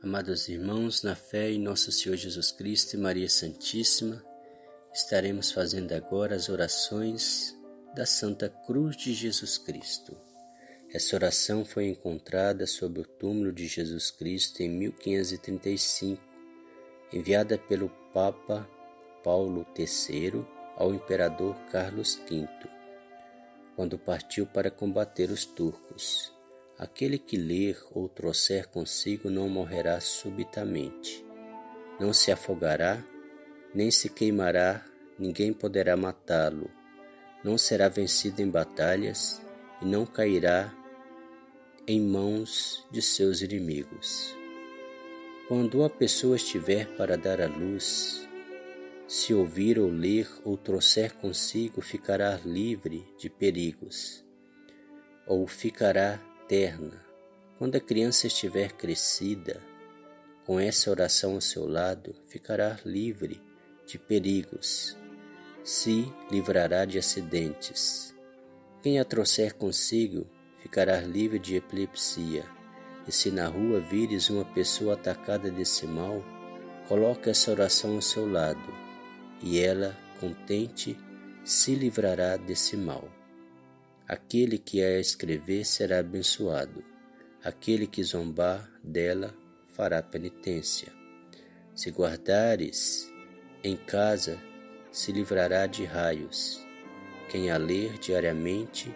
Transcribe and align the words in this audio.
Amados 0.00 0.48
irmãos, 0.48 1.02
na 1.02 1.16
fé 1.16 1.50
em 1.50 1.58
nosso 1.58 1.90
Senhor 1.90 2.14
Jesus 2.14 2.52
Cristo 2.52 2.94
e 2.94 2.96
Maria 2.96 3.28
Santíssima, 3.28 4.24
estaremos 4.94 5.50
fazendo 5.50 5.92
agora 5.92 6.36
as 6.36 6.48
orações 6.48 7.52
da 7.96 8.06
Santa 8.06 8.48
Cruz 8.48 8.96
de 8.96 9.12
Jesus 9.12 9.58
Cristo. 9.58 10.16
Essa 10.94 11.16
oração 11.16 11.64
foi 11.64 11.86
encontrada 11.88 12.64
sob 12.64 13.00
o 13.00 13.04
túmulo 13.04 13.52
de 13.52 13.66
Jesus 13.66 14.12
Cristo 14.12 14.62
em 14.62 14.70
1535, 14.70 16.22
enviada 17.12 17.58
pelo 17.58 17.88
Papa 18.14 18.70
Paulo 19.24 19.66
III 19.76 20.46
ao 20.76 20.94
imperador 20.94 21.56
Carlos 21.72 22.14
V, 22.30 22.48
quando 23.74 23.98
partiu 23.98 24.46
para 24.46 24.70
combater 24.70 25.28
os 25.28 25.44
turcos. 25.44 26.37
Aquele 26.78 27.18
que 27.18 27.36
ler 27.36 27.76
ou 27.90 28.08
trouxer 28.08 28.68
consigo 28.68 29.28
não 29.28 29.48
morrerá 29.48 30.00
subitamente, 30.00 31.26
não 31.98 32.12
se 32.12 32.30
afogará, 32.30 33.02
nem 33.74 33.90
se 33.90 34.08
queimará, 34.08 34.86
ninguém 35.18 35.52
poderá 35.52 35.96
matá-lo, 35.96 36.70
não 37.42 37.58
será 37.58 37.88
vencido 37.88 38.40
em 38.40 38.48
batalhas 38.48 39.42
e 39.82 39.84
não 39.84 40.06
cairá 40.06 40.72
em 41.84 42.00
mãos 42.00 42.86
de 42.92 43.02
seus 43.02 43.42
inimigos. 43.42 44.36
Quando 45.48 45.78
uma 45.80 45.90
pessoa 45.90 46.36
estiver 46.36 46.86
para 46.96 47.16
dar 47.16 47.40
à 47.40 47.48
luz, 47.48 48.28
se 49.08 49.34
ouvir 49.34 49.80
ou 49.80 49.90
ler 49.90 50.28
ou 50.44 50.56
trouxer 50.56 51.14
consigo, 51.14 51.80
ficará 51.80 52.38
livre 52.44 53.04
de 53.18 53.28
perigos, 53.28 54.24
ou 55.26 55.46
ficará 55.48 56.20
quando 57.58 57.76
a 57.76 57.80
criança 57.80 58.26
estiver 58.26 58.72
crescida, 58.72 59.60
com 60.46 60.58
essa 60.58 60.90
oração 60.90 61.34
ao 61.34 61.40
seu 61.42 61.68
lado, 61.68 62.14
ficará 62.26 62.78
livre 62.86 63.40
de 63.86 63.98
perigos, 63.98 64.96
se 65.62 66.10
livrará 66.30 66.86
de 66.86 66.98
acidentes. 66.98 68.14
Quem 68.82 68.98
a 68.98 69.04
trouxer 69.04 69.54
consigo 69.54 70.26
ficará 70.58 71.00
livre 71.00 71.38
de 71.38 71.56
epilepsia. 71.56 72.46
E 73.06 73.12
se 73.12 73.30
na 73.30 73.46
rua 73.46 73.80
vires 73.80 74.30
uma 74.30 74.44
pessoa 74.44 74.94
atacada 74.94 75.50
desse 75.50 75.86
mal, 75.86 76.24
coloque 76.86 77.28
essa 77.28 77.50
oração 77.50 77.96
ao 77.96 78.02
seu 78.02 78.30
lado, 78.30 78.74
e 79.42 79.58
ela, 79.58 79.96
contente, 80.20 80.96
se 81.44 81.74
livrará 81.74 82.36
desse 82.36 82.76
mal. 82.76 83.17
Aquele 84.08 84.56
que 84.56 84.82
a 84.82 84.98
escrever 84.98 85.66
será 85.66 85.98
abençoado, 85.98 86.82
aquele 87.44 87.86
que 87.86 88.02
zombar 88.02 88.72
dela 88.82 89.34
fará 89.66 90.02
penitência. 90.02 90.90
Se 91.74 91.90
guardares 91.90 93.12
em 93.62 93.76
casa, 93.76 94.40
se 94.90 95.12
livrará 95.12 95.66
de 95.66 95.84
raios. 95.84 96.58
Quem 97.28 97.50
a 97.50 97.58
ler 97.58 97.98
diariamente 97.98 98.90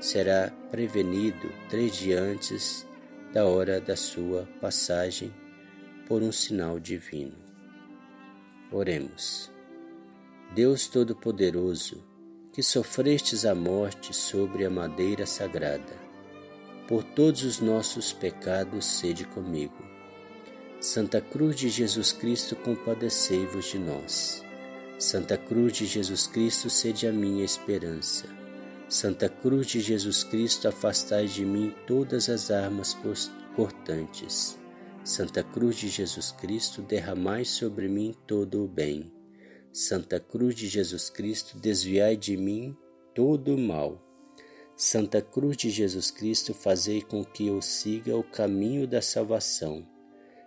será 0.00 0.50
prevenido 0.68 1.48
três 1.70 1.94
dias 1.94 2.20
antes 2.20 2.86
da 3.32 3.46
hora 3.46 3.80
da 3.80 3.94
sua 3.94 4.48
passagem 4.60 5.32
por 6.08 6.22
um 6.22 6.32
sinal 6.32 6.80
divino. 6.80 7.36
Oremos. 8.72 9.48
Deus 10.54 10.88
Todo-Poderoso, 10.88 12.04
que 12.56 12.62
sofrestes 12.62 13.44
a 13.44 13.54
morte 13.54 14.16
sobre 14.16 14.64
a 14.64 14.70
madeira 14.70 15.26
sagrada. 15.26 15.92
Por 16.88 17.04
todos 17.04 17.42
os 17.42 17.60
nossos 17.60 18.14
pecados, 18.14 18.86
sede 18.86 19.26
comigo. 19.26 19.76
Santa 20.80 21.20
Cruz 21.20 21.54
de 21.56 21.68
Jesus 21.68 22.12
Cristo, 22.12 22.56
compadecei-vos 22.56 23.66
de 23.66 23.78
nós. 23.78 24.42
Santa 24.98 25.36
Cruz 25.36 25.74
de 25.74 25.84
Jesus 25.84 26.26
Cristo, 26.26 26.70
sede 26.70 27.06
a 27.06 27.12
minha 27.12 27.44
esperança. 27.44 28.24
Santa 28.88 29.28
Cruz 29.28 29.66
de 29.66 29.80
Jesus 29.80 30.24
Cristo, 30.24 30.66
afastai 30.66 31.26
de 31.26 31.44
mim 31.44 31.74
todas 31.86 32.30
as 32.30 32.50
armas 32.50 32.96
cortantes. 33.54 34.58
Santa 35.04 35.42
Cruz 35.42 35.76
de 35.76 35.88
Jesus 35.88 36.32
Cristo, 36.32 36.80
derramai 36.80 37.44
sobre 37.44 37.86
mim 37.86 38.14
todo 38.26 38.64
o 38.64 38.66
bem. 38.66 39.12
Santa 39.78 40.18
Cruz 40.18 40.54
de 40.54 40.68
Jesus 40.68 41.10
Cristo, 41.10 41.58
desviai 41.58 42.16
de 42.16 42.34
mim 42.34 42.74
todo 43.14 43.54
o 43.54 43.58
mal. 43.58 44.02
Santa 44.74 45.20
Cruz 45.20 45.54
de 45.54 45.68
Jesus 45.68 46.10
Cristo, 46.10 46.54
fazei 46.54 47.02
com 47.02 47.22
que 47.22 47.48
eu 47.48 47.60
siga 47.60 48.16
o 48.16 48.24
caminho 48.24 48.88
da 48.88 49.02
salvação. 49.02 49.86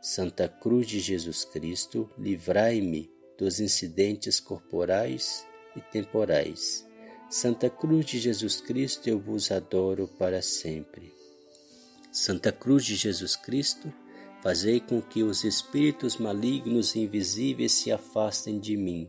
Santa 0.00 0.48
Cruz 0.48 0.88
de 0.88 0.98
Jesus 0.98 1.44
Cristo, 1.44 2.10
livrai-me 2.18 3.08
dos 3.38 3.60
incidentes 3.60 4.40
corporais 4.40 5.46
e 5.76 5.80
temporais. 5.80 6.84
Santa 7.30 7.70
Cruz 7.70 8.04
de 8.04 8.18
Jesus 8.18 8.60
Cristo, 8.60 9.08
eu 9.08 9.20
vos 9.20 9.52
adoro 9.52 10.08
para 10.18 10.42
sempre. 10.42 11.14
Santa 12.10 12.50
Cruz 12.50 12.84
de 12.84 12.96
Jesus 12.96 13.36
Cristo, 13.36 13.94
Fazei 14.42 14.80
com 14.80 15.00
que 15.00 15.22
os 15.22 15.44
espíritos 15.44 16.16
malignos 16.16 16.96
e 16.96 17.00
invisíveis 17.00 17.70
se 17.72 17.92
afastem 17.92 18.58
de 18.58 18.76
mim, 18.76 19.08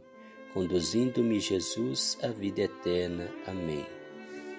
conduzindo-me, 0.54 1.40
Jesus, 1.40 2.18
à 2.22 2.28
vida 2.28 2.62
eterna. 2.62 3.28
Amém. 3.48 3.86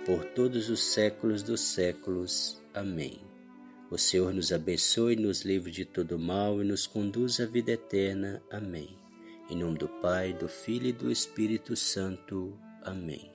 Por 0.04 0.24
todos 0.24 0.68
os 0.68 0.82
séculos 0.82 1.44
dos 1.44 1.60
séculos. 1.60 2.60
Amém. 2.74 3.20
O 3.88 3.96
Senhor 3.96 4.34
nos 4.34 4.52
abençoe, 4.52 5.14
nos 5.14 5.42
livre 5.42 5.70
de 5.70 5.84
todo 5.84 6.18
mal 6.18 6.60
e 6.60 6.64
nos 6.64 6.88
conduz 6.88 7.38
à 7.38 7.46
vida 7.46 7.70
eterna. 7.70 8.42
Amém. 8.50 8.98
Em 9.48 9.56
nome 9.56 9.78
do 9.78 9.88
Pai, 9.88 10.32
do 10.32 10.48
Filho 10.48 10.88
e 10.88 10.92
do 10.92 11.08
Espírito 11.08 11.76
Santo. 11.76 12.58
Amém. 12.82 13.33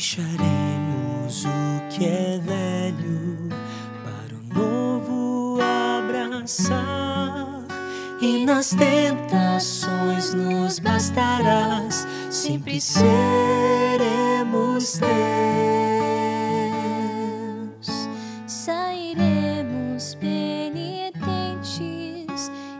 Deixaremos 0.00 1.44
o 1.44 1.48
que 1.90 2.06
é 2.06 2.40
velho 2.42 3.50
para 4.02 4.34
o 4.34 4.42
novo 4.58 5.58
abraçar. 5.60 7.66
E 8.18 8.46
nas 8.46 8.70
tentações 8.70 10.32
nos 10.32 10.78
bastarás, 10.78 12.08
sempre 12.30 12.80
seremos 12.80 13.08
teus. 14.98 15.10
Sairemos 18.46 20.14
penitentes 20.14 21.12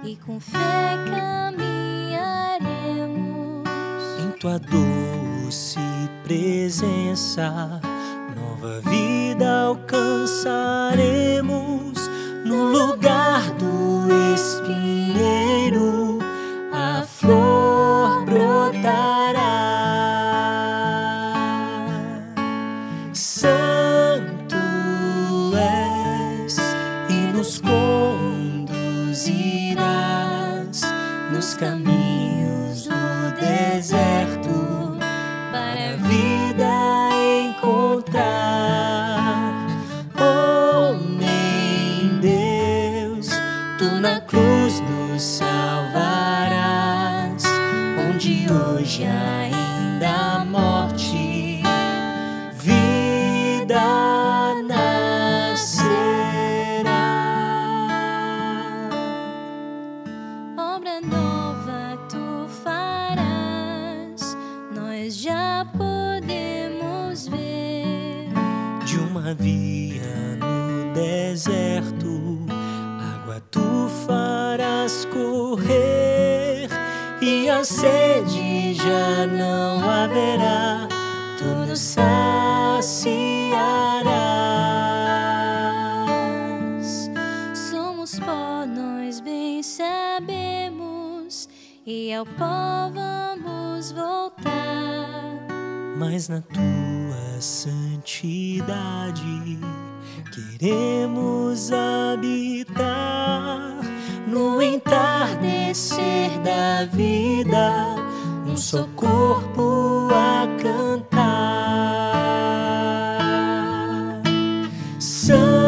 e 0.05 0.17
com 0.25 0.41
fé 0.41 0.97
caminharemos 1.11 3.69
em 4.25 4.31
tua 4.39 4.59
doce 4.59 5.09
presença, 6.31 7.81
nova 8.37 8.81
vida 8.89 9.65
alcançaremos 9.65 11.90
nós 65.10 65.16
já 65.16 65.66
podemos 65.77 67.27
ver. 67.27 68.28
De 68.86 68.97
uma 68.97 69.34
via 69.34 70.36
no 70.39 70.95
deserto, 70.95 72.47
água 73.15 73.42
tu 73.51 73.89
farás 74.07 75.04
correr, 75.07 76.68
e 77.21 77.51
a 77.51 77.65
sede 77.65 78.74
já 78.74 79.27
não 79.27 79.91
haverá, 79.91 80.86
tu 81.36 81.66
nos 81.66 81.80
saciarás. 81.80 83.10
Somos 87.53 88.16
pó, 88.21 88.65
nós 88.65 89.18
bem 89.18 89.60
sabemos 89.60 90.90
e 91.86 92.12
ao 92.12 92.27
pó 92.27 92.91
vamos 92.92 93.92
voltar. 93.92 95.47
Mas 95.97 96.28
na 96.28 96.41
tua 96.42 97.41
santidade 97.41 99.22
queremos 100.59 101.71
habitar 101.72 102.80
no 104.27 104.60
entardecer 104.62 106.30
da 106.42 106.84
vida, 106.86 107.97
um 108.47 108.56
só 108.56 108.86
corpo 108.94 110.09
a 110.12 110.47
cantar. 110.62 111.10
Santo 114.98 115.59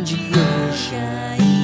onde 0.00 0.14
hoje 0.14 1.59